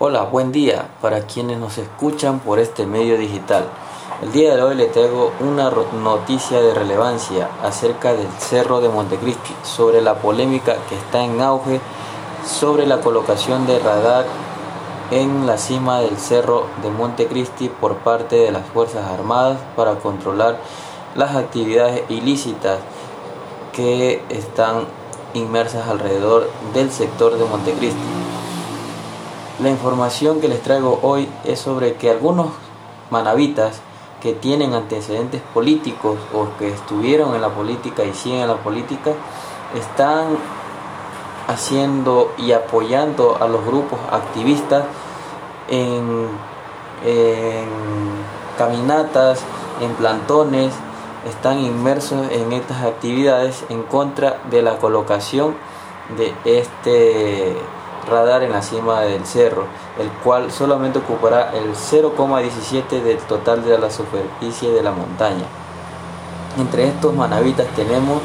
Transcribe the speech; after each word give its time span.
Hola, 0.00 0.24
buen 0.24 0.50
día 0.50 0.88
para 1.00 1.20
quienes 1.20 1.56
nos 1.58 1.78
escuchan 1.78 2.40
por 2.40 2.58
este 2.58 2.84
medio 2.84 3.16
digital. 3.16 3.64
El 4.22 4.32
día 4.32 4.56
de 4.56 4.62
hoy 4.62 4.74
le 4.74 4.86
traigo 4.86 5.30
una 5.38 5.70
noticia 5.70 6.60
de 6.60 6.74
relevancia 6.74 7.48
acerca 7.62 8.12
del 8.12 8.26
Cerro 8.38 8.80
de 8.80 8.88
Montecristi, 8.88 9.54
sobre 9.62 10.02
la 10.02 10.16
polémica 10.16 10.74
que 10.88 10.96
está 10.96 11.22
en 11.22 11.40
auge 11.40 11.80
sobre 12.44 12.88
la 12.88 13.00
colocación 13.02 13.68
de 13.68 13.78
radar 13.78 14.24
en 15.12 15.46
la 15.46 15.58
cima 15.58 16.00
del 16.00 16.16
Cerro 16.16 16.66
de 16.82 16.90
Montecristi 16.90 17.68
por 17.68 17.98
parte 17.98 18.34
de 18.34 18.50
las 18.50 18.66
Fuerzas 18.66 19.08
Armadas 19.08 19.60
para 19.76 19.94
controlar 20.00 20.58
las 21.14 21.36
actividades 21.36 22.02
ilícitas 22.08 22.80
que 23.72 24.24
están 24.28 24.86
inmersas 25.34 25.86
alrededor 25.86 26.50
del 26.74 26.90
sector 26.90 27.38
de 27.38 27.44
Montecristi. 27.44 28.23
La 29.60 29.70
información 29.70 30.40
que 30.40 30.48
les 30.48 30.60
traigo 30.62 30.98
hoy 31.02 31.28
es 31.44 31.60
sobre 31.60 31.94
que 31.94 32.10
algunos 32.10 32.48
manavitas 33.10 33.80
que 34.20 34.32
tienen 34.32 34.74
antecedentes 34.74 35.42
políticos 35.52 36.18
o 36.32 36.48
que 36.58 36.70
estuvieron 36.70 37.36
en 37.36 37.40
la 37.40 37.50
política 37.50 38.04
y 38.04 38.12
siguen 38.14 38.40
en 38.40 38.48
la 38.48 38.56
política 38.56 39.12
están 39.78 40.38
haciendo 41.46 42.32
y 42.36 42.50
apoyando 42.50 43.36
a 43.40 43.46
los 43.46 43.64
grupos 43.64 44.00
activistas 44.10 44.86
en, 45.68 46.28
en 47.04 47.68
caminatas, 48.58 49.40
en 49.80 49.92
plantones, 49.94 50.72
están 51.28 51.60
inmersos 51.60 52.28
en 52.32 52.52
estas 52.52 52.82
actividades 52.84 53.64
en 53.68 53.84
contra 53.84 54.40
de 54.50 54.62
la 54.62 54.78
colocación 54.78 55.54
de 56.16 56.34
este 56.44 57.56
radar 58.06 58.42
en 58.42 58.52
la 58.52 58.62
cima 58.62 59.00
del 59.02 59.24
cerro, 59.26 59.66
el 59.98 60.08
cual 60.22 60.50
solamente 60.50 60.98
ocupará 60.98 61.52
el 61.52 61.74
0,17 61.74 63.02
del 63.02 63.18
total 63.18 63.64
de 63.64 63.78
la 63.78 63.90
superficie 63.90 64.70
de 64.70 64.82
la 64.82 64.92
montaña. 64.92 65.44
Entre 66.58 66.86
estos 66.86 67.14
manavitas 67.14 67.66
tenemos 67.74 68.20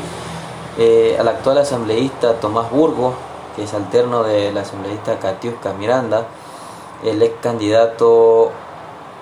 eh, 0.77 1.17
al 1.19 1.27
actual 1.27 1.58
asambleísta 1.58 2.39
Tomás 2.39 2.69
Burgo, 2.71 3.13
que 3.55 3.63
es 3.63 3.73
alterno 3.73 4.23
del 4.23 4.58
asambleísta 4.58 5.19
Catiusca 5.19 5.73
Miranda, 5.73 6.27
el 7.03 7.21
ex 7.21 7.36
candidato 7.41 8.52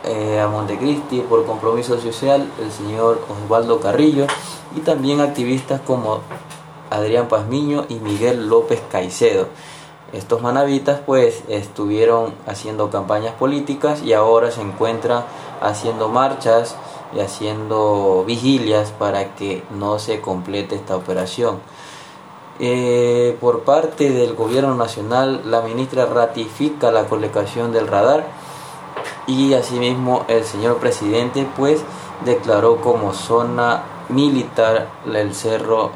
eh, 0.04 0.40
a 0.40 0.48
Montecristi 0.48 1.22
por 1.22 1.46
compromiso 1.46 2.00
social, 2.00 2.48
el 2.62 2.72
señor 2.72 3.22
Osvaldo 3.30 3.80
Carrillo, 3.80 4.28
y 4.76 4.82
también 4.82 5.22
activistas 5.22 5.82
como 5.82 6.22
Adrián 6.90 7.28
Pazmiño 7.28 7.86
y 7.90 7.96
Miguel 7.96 8.48
López 8.48 8.82
Caicedo. 8.92 9.48
Estos 10.14 10.42
manavitas 10.42 11.02
pues 11.06 11.44
estuvieron 11.50 12.34
haciendo 12.46 12.90
campañas 12.90 13.34
políticas 13.34 14.02
y 14.02 14.14
ahora 14.14 14.52
se 14.52 14.62
encuentran 14.62 15.26
haciendo 15.62 16.08
marchas 16.08 16.76
y 17.14 17.20
haciendo 17.20 18.24
vigilias 18.26 18.92
para 18.92 19.36
que 19.36 19.64
no 19.72 20.00
se 20.00 20.22
complete 20.22 20.76
esta 20.76 20.96
operación. 20.96 21.60
Eh, 22.60 23.38
por 23.40 23.64
parte 23.64 24.10
del 24.10 24.34
gobierno 24.34 24.76
nacional, 24.76 25.42
la 25.46 25.62
ministra 25.62 26.06
ratifica 26.06 26.92
la 26.92 27.06
colocación 27.06 27.72
del 27.72 27.88
radar 27.88 28.26
y 29.28 29.54
asimismo 29.54 30.26
el 30.28 30.44
señor 30.46 30.78
presidente 30.78 31.46
pues 31.56 31.82
declaró 32.26 32.78
como 32.82 33.14
zona 33.14 33.84
militar 34.10 34.88
el 35.06 35.36
cerro 35.36 35.92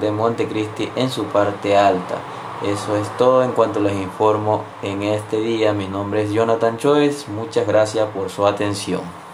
de 0.00 0.10
Montecristi 0.10 0.90
en 0.96 1.10
su 1.10 1.24
parte 1.24 1.76
alta. 1.76 2.16
Eso 2.64 2.96
es 2.96 3.08
todo 3.18 3.44
en 3.44 3.52
cuanto 3.52 3.80
les 3.80 3.94
informo 3.94 4.64
en 4.82 5.02
este 5.02 5.40
día. 5.40 5.72
Mi 5.72 5.88
nombre 5.88 6.22
es 6.22 6.32
Jonathan 6.32 6.78
Choice. 6.78 7.30
Muchas 7.30 7.66
gracias 7.66 8.08
por 8.08 8.30
su 8.30 8.46
atención. 8.46 9.25